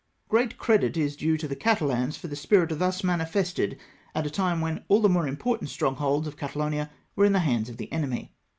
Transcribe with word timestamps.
Great 0.29 0.57
credit 0.57 0.97
is 0.97 1.15
due 1.15 1.37
to 1.37 1.47
the 1.47 1.55
Catalans 1.55 2.17
for 2.17 2.27
the 2.27 2.35
spirit 2.35 2.75
thus 2.79 3.03
manifested 3.03 3.77
at 4.15 4.25
a 4.25 4.31
time 4.31 4.59
when 4.59 4.83
all 4.87 4.99
the 4.99 5.07
more 5.07 5.27
important 5.27 5.69
strono 5.69 5.97
holds 5.97 6.27
of 6.27 6.37
Catalonia 6.37 6.89
were 7.15 7.25
in 7.25 7.33
the 7.33 7.37
hands 7.41 7.69
of 7.69 7.77
the 7.77 7.85
D 7.85 7.91
enemy. 7.91 8.33